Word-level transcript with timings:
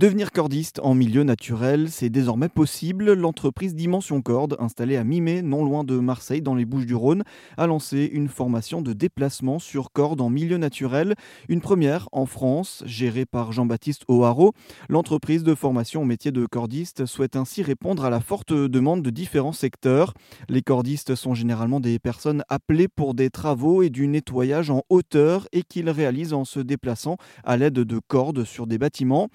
Devenir 0.00 0.32
cordiste 0.32 0.80
en 0.82 0.94
milieu 0.94 1.24
naturel, 1.24 1.90
c'est 1.90 2.08
désormais 2.08 2.48
possible. 2.48 3.12
L'entreprise 3.12 3.74
Dimension 3.74 4.22
Corde, 4.22 4.56
installée 4.58 4.96
à 4.96 5.04
Mimé, 5.04 5.42
non 5.42 5.62
loin 5.62 5.84
de 5.84 5.98
Marseille, 5.98 6.40
dans 6.40 6.54
les 6.54 6.64
Bouches-du-Rhône, 6.64 7.22
a 7.58 7.66
lancé 7.66 8.08
une 8.10 8.28
formation 8.28 8.80
de 8.80 8.94
déplacement 8.94 9.58
sur 9.58 9.92
corde 9.92 10.22
en 10.22 10.30
milieu 10.30 10.56
naturel, 10.56 11.16
une 11.50 11.60
première 11.60 12.08
en 12.12 12.24
France, 12.24 12.82
gérée 12.86 13.26
par 13.26 13.52
Jean-Baptiste 13.52 14.04
O'Haraud. 14.08 14.54
L'entreprise 14.88 15.44
de 15.44 15.54
formation 15.54 16.00
au 16.00 16.06
métier 16.06 16.32
de 16.32 16.46
cordiste 16.46 17.04
souhaite 17.04 17.36
ainsi 17.36 17.62
répondre 17.62 18.02
à 18.06 18.08
la 18.08 18.20
forte 18.20 18.54
demande 18.54 19.02
de 19.02 19.10
différents 19.10 19.52
secteurs. 19.52 20.14
Les 20.48 20.62
cordistes 20.62 21.14
sont 21.14 21.34
généralement 21.34 21.78
des 21.78 21.98
personnes 21.98 22.42
appelées 22.48 22.88
pour 22.88 23.12
des 23.12 23.28
travaux 23.28 23.82
et 23.82 23.90
du 23.90 24.08
nettoyage 24.08 24.70
en 24.70 24.82
hauteur 24.88 25.46
et 25.52 25.62
qu'ils 25.62 25.90
réalisent 25.90 26.32
en 26.32 26.46
se 26.46 26.60
déplaçant 26.60 27.18
à 27.44 27.58
l'aide 27.58 27.74
de 27.74 27.98
cordes 27.98 28.44
sur 28.44 28.66
des 28.66 28.78
bâtiments. 28.78 29.28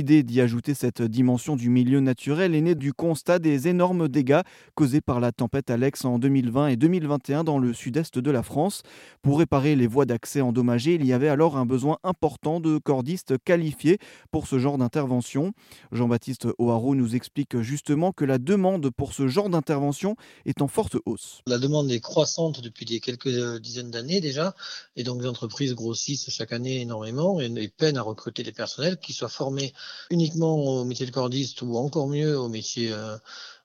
L'idée 0.00 0.22
d'y 0.22 0.40
ajouter 0.40 0.72
cette 0.72 1.02
dimension 1.02 1.56
du 1.56 1.68
milieu 1.68 2.00
naturel 2.00 2.54
est 2.54 2.62
née 2.62 2.74
du 2.74 2.94
constat 2.94 3.38
des 3.38 3.68
énormes 3.68 4.08
dégâts 4.08 4.40
causés 4.74 5.02
par 5.02 5.20
la 5.20 5.30
tempête 5.30 5.68
Alex 5.68 6.06
en 6.06 6.18
2020 6.18 6.68
et 6.68 6.76
2021 6.76 7.44
dans 7.44 7.58
le 7.58 7.74
sud-est 7.74 8.18
de 8.18 8.30
la 8.30 8.42
France. 8.42 8.80
Pour 9.20 9.40
réparer 9.40 9.76
les 9.76 9.86
voies 9.86 10.06
d'accès 10.06 10.40
endommagées, 10.40 10.94
il 10.94 11.04
y 11.04 11.12
avait 11.12 11.28
alors 11.28 11.58
un 11.58 11.66
besoin 11.66 11.98
important 12.02 12.60
de 12.60 12.78
cordistes 12.78 13.36
qualifiés 13.44 13.98
pour 14.30 14.46
ce 14.46 14.58
genre 14.58 14.78
d'intervention. 14.78 15.52
Jean-Baptiste 15.92 16.48
O'Haraud 16.56 16.94
nous 16.94 17.14
explique 17.14 17.60
justement 17.60 18.12
que 18.12 18.24
la 18.24 18.38
demande 18.38 18.88
pour 18.88 19.12
ce 19.12 19.28
genre 19.28 19.50
d'intervention 19.50 20.16
est 20.46 20.62
en 20.62 20.66
forte 20.66 20.96
hausse. 21.04 21.42
La 21.46 21.58
demande 21.58 21.90
est 21.90 22.00
croissante 22.00 22.62
depuis 22.62 22.86
quelques 23.02 23.58
dizaines 23.58 23.90
d'années 23.90 24.22
déjà, 24.22 24.54
et 24.96 25.02
donc 25.02 25.20
les 25.20 25.28
entreprises 25.28 25.74
grossissent 25.74 26.30
chaque 26.30 26.54
année 26.54 26.80
énormément 26.80 27.38
et, 27.38 27.68
peinent 27.68 27.98
à 27.98 28.02
recruter 28.02 28.42
des 28.42 28.52
personnels 28.52 28.96
qui 28.96 29.12
soient 29.12 29.28
formés 29.28 29.74
uniquement 30.10 30.56
au 30.56 30.84
métier 30.84 31.06
de 31.06 31.10
cordiste 31.10 31.62
ou 31.62 31.76
encore 31.76 32.08
mieux 32.08 32.38
au 32.38 32.48
métier 32.48 32.94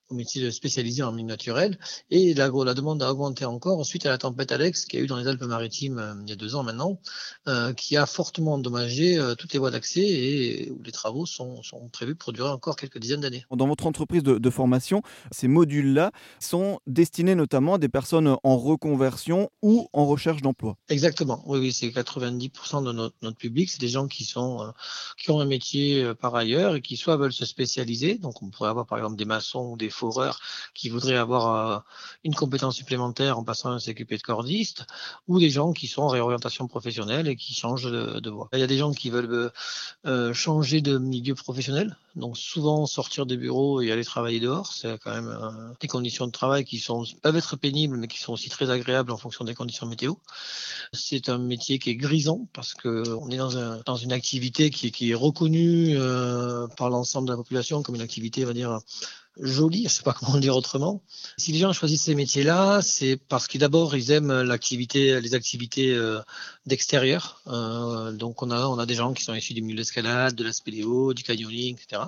euh, 0.09 0.13
au 0.13 0.15
métier 0.15 0.51
spécialisé 0.51 1.03
en 1.03 1.11
mine 1.11 1.27
naturelle. 1.27 1.77
Et 2.09 2.33
la, 2.33 2.49
la, 2.49 2.73
demande 2.73 3.01
a 3.03 3.11
augmenté 3.11 3.45
encore 3.45 3.85
suite 3.85 4.05
à 4.05 4.09
la 4.09 4.17
tempête 4.17 4.51
Alex 4.51 4.85
qui 4.85 4.97
a 4.97 4.99
eu 4.99 5.07
dans 5.07 5.17
les 5.17 5.27
Alpes-Maritimes 5.27 5.99
euh, 5.99 6.13
il 6.23 6.29
y 6.29 6.33
a 6.33 6.35
deux 6.35 6.55
ans 6.55 6.63
maintenant, 6.63 6.99
euh, 7.47 7.73
qui 7.73 7.97
a 7.97 8.05
fortement 8.05 8.53
endommagé 8.53 9.17
euh, 9.17 9.35
toutes 9.35 9.53
les 9.53 9.59
voies 9.59 9.71
d'accès 9.71 10.01
et 10.01 10.71
où 10.71 10.81
les 10.83 10.91
travaux 10.91 11.25
sont, 11.25 11.61
sont, 11.63 11.89
prévus 11.89 12.15
pour 12.15 12.33
durer 12.33 12.49
encore 12.49 12.75
quelques 12.75 12.97
dizaines 12.97 13.21
d'années. 13.21 13.45
Dans 13.51 13.67
votre 13.67 13.85
entreprise 13.85 14.23
de, 14.23 14.37
de 14.37 14.49
formation, 14.49 15.01
ces 15.31 15.47
modules-là 15.47 16.11
sont 16.39 16.79
destinés 16.87 17.35
notamment 17.35 17.75
à 17.75 17.77
des 17.77 17.89
personnes 17.89 18.35
en 18.43 18.57
reconversion 18.57 19.49
ou 19.61 19.87
en 19.93 20.05
recherche 20.05 20.41
d'emploi. 20.41 20.77
Exactement. 20.89 21.43
Oui, 21.45 21.59
oui, 21.59 21.71
c'est 21.71 21.87
90% 21.87 22.83
de 22.83 22.91
notre, 22.91 23.15
notre 23.21 23.37
public, 23.37 23.69
c'est 23.69 23.79
des 23.79 23.87
gens 23.87 24.07
qui 24.07 24.23
sont 24.23 24.73
qui 25.17 25.31
ont 25.31 25.39
un 25.39 25.45
métier 25.45 26.13
par 26.19 26.35
ailleurs 26.35 26.75
et 26.75 26.81
qui 26.81 26.97
soit 26.97 27.17
veulent 27.17 27.33
se 27.33 27.45
spécialiser. 27.45 28.17
Donc 28.17 28.41
on 28.41 28.49
pourrait 28.49 28.69
avoir 28.69 28.85
par 28.85 28.97
exemple 28.97 29.15
des 29.15 29.25
maçons 29.25 29.71
ou 29.71 29.77
des 29.77 29.89
foreurs 29.95 30.39
qui 30.73 30.89
voudraient 30.89 31.15
avoir 31.15 31.45
euh, 31.47 31.79
une 32.23 32.35
compétence 32.35 32.75
supplémentaire 32.75 33.39
en 33.39 33.43
passant 33.43 33.71
à 33.71 33.79
s'occuper 33.79 34.17
de 34.17 34.21
cordiste, 34.21 34.85
ou 35.27 35.39
des 35.39 35.49
gens 35.49 35.73
qui 35.73 35.87
sont 35.87 36.03
en 36.03 36.07
réorientation 36.07 36.67
professionnelle 36.67 37.27
et 37.27 37.35
qui 37.35 37.53
changent 37.53 37.89
de, 37.91 38.29
voie. 38.29 38.49
Il 38.53 38.59
y 38.59 38.63
a 38.63 38.67
des 38.67 38.77
gens 38.77 38.91
qui 38.91 39.09
veulent 39.09 39.31
euh, 39.31 39.49
euh, 40.05 40.33
changer 40.33 40.81
de 40.81 40.97
milieu 40.97 41.35
professionnel, 41.35 41.97
donc 42.15 42.37
souvent 42.37 42.85
sortir 42.85 43.25
des 43.25 43.37
bureaux 43.37 43.81
et 43.81 43.91
aller 43.91 44.03
travailler 44.03 44.39
dehors. 44.39 44.73
C'est 44.73 44.97
quand 44.99 45.13
même 45.13 45.75
des 45.79 45.87
conditions 45.87 46.27
de 46.27 46.31
travail 46.31 46.65
qui 46.65 46.79
sont, 46.79 47.05
peuvent 47.21 47.37
être 47.37 47.55
pénibles, 47.55 47.97
mais 47.97 48.07
qui 48.07 48.19
sont 48.19 48.33
aussi 48.33 48.49
très 48.49 48.69
agréables 48.69 49.11
en 49.11 49.17
fonction 49.17 49.45
des 49.45 49.55
conditions 49.55 49.87
météo. 49.87 50.13
C'est 50.93 51.29
un 51.29 51.37
métier 51.37 51.79
qui 51.79 51.89
est 51.89 51.95
grisant 51.95 52.47
parce 52.53 52.73
que 52.73 53.15
on 53.15 53.29
est 53.29 53.37
dans, 53.37 53.57
un, 53.57 53.81
une 54.03 54.13
activité 54.13 54.69
qui 54.69 55.11
est 55.11 55.15
reconnue 55.15 55.97
par 56.77 56.89
l'ensemble 56.89 57.27
de 57.27 57.33
la 57.33 57.37
population 57.37 57.83
comme 57.83 57.95
une 57.95 58.01
activité, 58.01 58.43
on 58.43 58.47
va 58.47 58.53
dire, 58.53 58.79
joli, 59.39 59.83
je 59.83 59.89
sais 59.89 60.03
pas 60.03 60.13
comment 60.19 60.35
le 60.35 60.41
dire 60.41 60.55
autrement. 60.55 61.01
Si 61.37 61.51
les 61.51 61.59
gens 61.59 61.73
choisissent 61.73 62.03
ces 62.03 62.15
métiers-là, 62.15 62.81
c'est 62.81 63.17
parce 63.17 63.47
que 63.47 63.57
d'abord 63.57 63.95
ils 63.95 64.11
aiment 64.11 64.41
l'activité, 64.41 65.19
les 65.21 65.33
activités 65.33 65.93
euh, 65.93 66.21
d'extérieur. 66.65 67.41
Euh, 67.47 68.11
donc 68.11 68.41
on 68.41 68.51
a 68.51 68.67
on 68.67 68.79
a 68.79 68.85
des 68.85 68.95
gens 68.95 69.13
qui 69.13 69.23
sont 69.23 69.33
issus 69.33 69.53
du 69.53 69.61
milieu 69.61 69.75
de 69.75 69.81
l'escalade, 69.81 70.35
de 70.35 70.43
la 70.43 70.53
spéléo, 70.53 71.13
du 71.13 71.23
canyoning, 71.23 71.75
etc. 71.75 72.03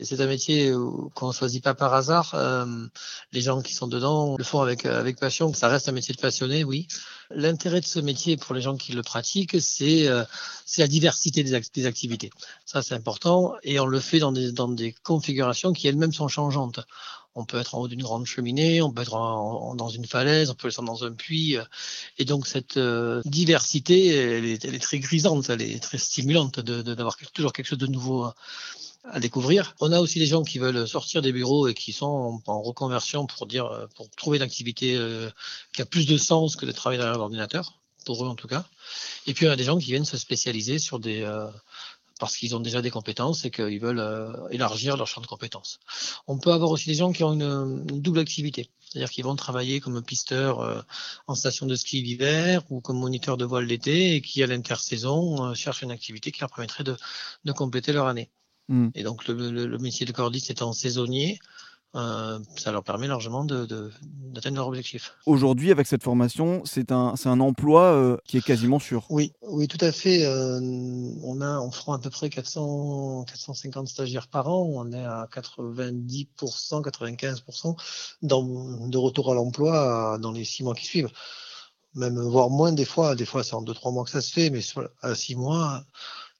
C'est 0.00 0.20
un 0.20 0.26
métier 0.26 0.72
qu'on 1.14 1.28
ne 1.28 1.32
choisit 1.32 1.62
pas 1.62 1.74
par 1.74 1.92
hasard. 1.92 2.30
Euh, 2.34 2.86
les 3.32 3.40
gens 3.40 3.60
qui 3.62 3.74
sont 3.74 3.88
dedans 3.88 4.36
le 4.38 4.44
font 4.44 4.60
avec, 4.60 4.86
avec 4.86 5.18
passion. 5.18 5.52
Ça 5.52 5.66
reste 5.66 5.88
un 5.88 5.92
métier 5.92 6.14
de 6.14 6.20
passionné, 6.20 6.62
oui. 6.62 6.86
L'intérêt 7.30 7.80
de 7.80 7.86
ce 7.86 7.98
métier 7.98 8.36
pour 8.36 8.54
les 8.54 8.60
gens 8.60 8.76
qui 8.76 8.92
le 8.92 9.02
pratiquent, 9.02 9.60
c'est 9.60 10.06
euh, 10.06 10.24
la 10.78 10.86
diversité 10.86 11.42
des, 11.42 11.54
activités. 11.84 12.30
Ça, 12.64 12.80
c'est 12.80 12.94
important. 12.94 13.54
Et 13.64 13.80
on 13.80 13.86
le 13.86 13.98
fait 13.98 14.20
dans 14.20 14.30
des, 14.30 14.52
dans 14.52 14.68
des 14.68 14.92
configurations 15.02 15.72
qui 15.72 15.88
elles-mêmes 15.88 16.12
sont 16.12 16.28
changeantes. 16.28 16.80
On 17.34 17.44
peut 17.44 17.58
être 17.58 17.74
en 17.74 17.80
haut 17.80 17.88
d'une 17.88 18.02
grande 18.02 18.24
cheminée, 18.24 18.82
on 18.82 18.90
peut 18.92 19.02
être 19.02 19.12
dans 19.12 19.88
une 19.88 20.06
falaise, 20.06 20.50
on 20.50 20.54
peut 20.54 20.68
être 20.68 20.82
dans 20.82 21.04
un 21.04 21.12
puits. 21.12 21.56
Et 22.18 22.24
donc 22.24 22.46
cette 22.46 22.76
euh, 22.76 23.20
diversité, 23.24 24.08
elle 24.08 24.44
est, 24.44 24.82
très 24.82 24.98
grisante, 24.98 25.50
elle 25.50 25.62
est 25.62 25.82
très 25.82 25.98
stimulante 25.98 26.60
d'avoir 26.60 27.16
de, 27.20 27.26
toujours 27.32 27.52
quelque 27.52 27.66
chose 27.66 27.78
de 27.78 27.86
nouveau 27.86 28.28
à 29.10 29.20
découvrir. 29.20 29.74
On 29.80 29.92
a 29.92 30.00
aussi 30.00 30.18
des 30.18 30.26
gens 30.26 30.42
qui 30.42 30.58
veulent 30.58 30.86
sortir 30.86 31.22
des 31.22 31.32
bureaux 31.32 31.68
et 31.68 31.74
qui 31.74 31.92
sont 31.92 32.40
en, 32.46 32.62
reconversion 32.62 33.26
pour 33.26 33.46
dire, 33.46 33.66
euh, 33.66 33.86
pour 33.96 34.10
trouver 34.10 34.38
une 34.38 34.42
activité 34.42 34.96
euh, 34.96 35.30
qui 35.72 35.82
a 35.82 35.86
plus 35.86 36.06
de 36.06 36.16
sens 36.16 36.56
que 36.56 36.66
de 36.66 36.72
travailler 36.72 36.98
derrière 36.98 37.18
l'ordinateur, 37.18 37.80
pour 38.04 38.24
eux 38.24 38.28
en 38.28 38.34
tout 38.34 38.48
cas. 38.48 38.66
Et 39.26 39.34
puis 39.34 39.46
y 39.46 39.48
a 39.48 39.56
des 39.56 39.64
gens 39.64 39.78
qui 39.78 39.86
viennent 39.86 40.04
se 40.04 40.16
spécialiser 40.16 40.78
sur 40.78 40.98
des 40.98 41.22
euh, 41.22 41.46
parce 42.20 42.36
qu'ils 42.36 42.56
ont 42.56 42.60
déjà 42.60 42.82
des 42.82 42.90
compétences 42.90 43.44
et 43.44 43.50
qu'ils 43.52 43.78
veulent 43.78 44.02
élargir 44.50 44.96
leur 44.96 45.06
champ 45.06 45.20
de 45.20 45.28
compétences. 45.28 45.78
On 46.26 46.36
peut 46.36 46.52
avoir 46.52 46.72
aussi 46.72 46.88
des 46.88 46.94
gens 46.94 47.12
qui 47.12 47.22
ont 47.22 47.32
une, 47.32 47.86
double 47.86 48.18
activité, 48.18 48.70
c'est-à-dire 48.80 49.08
qu'ils 49.08 49.22
vont 49.22 49.36
travailler 49.36 49.78
comme 49.78 50.02
pisteur 50.02 50.84
en 51.28 51.36
station 51.36 51.66
de 51.66 51.76
ski 51.76 52.02
l'hiver 52.02 52.64
ou 52.70 52.80
comme 52.80 52.98
moniteur 52.98 53.36
de 53.36 53.44
voile 53.44 53.66
l'été 53.66 54.16
et 54.16 54.20
qui 54.20 54.42
à 54.42 54.48
l'intersaison 54.48 55.54
cherchent 55.54 55.82
une 55.82 55.92
activité 55.92 56.32
qui 56.32 56.40
leur 56.40 56.50
permettrait 56.50 56.82
de 56.82 57.52
compléter 57.52 57.92
leur 57.92 58.08
année. 58.08 58.32
Mm. 58.68 58.88
Et 58.94 59.02
donc 59.02 59.26
le, 59.28 59.78
métier 59.78 60.06
de 60.06 60.12
cordiste 60.12 60.50
étant 60.50 60.72
saisonnier, 60.72 61.38
euh, 61.96 62.38
ça 62.56 62.70
leur 62.70 62.84
permet 62.84 63.06
largement 63.06 63.44
d'atteindre 63.44 64.56
leur 64.56 64.68
objectif. 64.68 65.14
Aujourd'hui, 65.24 65.70
avec 65.70 65.86
cette 65.86 66.02
formation, 66.02 66.60
c'est 66.66 66.92
un, 66.92 67.14
un 67.24 67.40
emploi 67.40 67.84
euh, 67.84 68.18
qui 68.26 68.36
est 68.36 68.44
quasiment 68.44 68.78
sûr. 68.78 69.06
Oui, 69.08 69.32
oui, 69.42 69.68
tout 69.68 69.82
à 69.82 69.90
fait. 69.90 70.24
Euh, 70.26 70.60
on 71.22 71.40
a, 71.40 71.58
on 71.60 71.70
fera 71.70 71.94
à 71.94 71.98
peu 71.98 72.10
près 72.10 72.28
400, 72.28 73.24
450 73.24 73.88
stagiaires 73.88 74.28
par 74.28 74.48
an. 74.48 74.68
On 74.70 74.92
est 74.92 75.04
à 75.04 75.26
90%, 75.32 76.82
95% 76.82 77.76
dans, 78.20 78.86
de 78.86 78.98
retour 78.98 79.32
à 79.32 79.34
l'emploi 79.34 80.18
dans 80.18 80.32
les 80.32 80.44
six 80.44 80.62
mois 80.62 80.74
qui 80.74 80.84
suivent. 80.84 81.10
Même 81.94 82.20
voire 82.20 82.50
moins 82.50 82.72
des 82.72 82.84
fois. 82.84 83.14
Des 83.14 83.24
fois, 83.24 83.42
c'est 83.42 83.54
en 83.54 83.62
deux 83.62 83.72
trois 83.72 83.92
mois 83.92 84.04
que 84.04 84.10
ça 84.10 84.20
se 84.20 84.30
fait, 84.30 84.50
mais 84.50 84.60
à 85.00 85.14
six 85.14 85.36
mois 85.36 85.84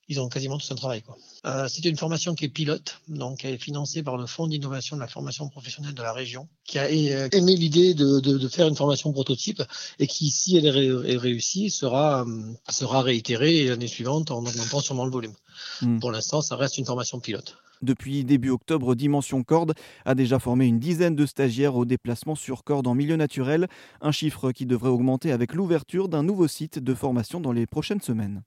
ils 0.08 0.20
ont 0.20 0.28
quasiment 0.28 0.58
tout 0.58 0.66
un 0.70 0.74
travail. 0.76 1.02
Quoi. 1.02 1.16
Euh, 1.46 1.68
c'est 1.68 1.84
une 1.84 1.96
formation 1.96 2.34
qui 2.34 2.46
est 2.46 2.48
pilote, 2.48 3.00
donc 3.08 3.44
elle 3.44 3.54
est 3.54 3.62
financée 3.62 4.02
par 4.02 4.16
le 4.16 4.26
Fonds 4.26 4.46
d'innovation 4.46 4.96
de 4.96 5.02
la 5.02 5.08
formation 5.08 5.48
professionnelle 5.48 5.94
de 5.94 6.02
la 6.02 6.12
région, 6.12 6.48
qui 6.64 6.78
a 6.78 6.84
euh, 6.84 7.28
aimé 7.32 7.54
l'idée 7.54 7.94
de, 7.94 8.20
de, 8.20 8.38
de, 8.38 8.48
faire 8.48 8.68
une 8.68 8.76
formation 8.76 9.12
prototype 9.12 9.62
et 9.98 10.06
qui, 10.06 10.30
si 10.30 10.56
elle 10.56 10.66
est, 10.66 11.16
réussie, 11.16 11.70
sera, 11.70 12.22
euh, 12.22 12.52
sera 12.70 13.02
réitérée 13.02 13.66
l'année 13.66 13.86
suivante 13.86 14.30
en 14.30 14.38
augmentant 14.38 14.80
sûrement 14.80 15.04
le 15.04 15.10
volume. 15.10 15.34
Hmm. 15.82 15.98
Pour 15.98 16.10
l'instant, 16.10 16.40
ça 16.40 16.56
reste 16.56 16.78
une 16.78 16.86
formation 16.86 17.20
pilote. 17.20 17.56
Depuis 17.82 18.24
début 18.24 18.50
octobre, 18.50 18.96
Dimension 18.96 19.44
Corde 19.44 19.74
a 20.04 20.16
déjà 20.16 20.40
formé 20.40 20.66
une 20.66 20.80
dizaine 20.80 21.14
de 21.14 21.26
stagiaires 21.26 21.76
au 21.76 21.84
déplacement 21.84 22.34
sur 22.34 22.64
corde 22.64 22.88
en 22.88 22.94
milieu 22.94 23.14
naturel, 23.14 23.68
un 24.00 24.10
chiffre 24.10 24.50
qui 24.50 24.66
devrait 24.66 24.88
augmenter 24.88 25.30
avec 25.30 25.54
l'ouverture 25.54 26.08
d'un 26.08 26.24
nouveau 26.24 26.48
site 26.48 26.80
de 26.80 26.94
formation 26.94 27.40
dans 27.40 27.52
les 27.52 27.66
prochaines 27.66 28.00
semaines. 28.00 28.42